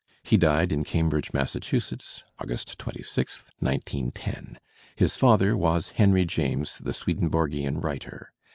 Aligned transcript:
He 0.23 0.35
died 0.35 0.71
in 0.71 0.83
Cambridge, 0.83 1.31
Massachusetts, 1.31 2.23
August 2.39 2.75
S6, 2.79 3.51
1910. 3.59 4.57
His 4.95 5.15
father 5.15 5.55
was 5.55 5.89
Henry 5.89 6.25
James, 6.25 6.79
the 6.79 6.91
Swedenborgian 6.91 7.79
writer. 7.79 8.33